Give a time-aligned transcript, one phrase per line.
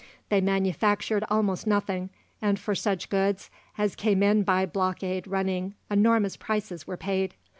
[0.29, 2.09] They manufactured almost nothing,
[2.41, 7.35] and for such goods as came in by blockade running enormous prices were paid.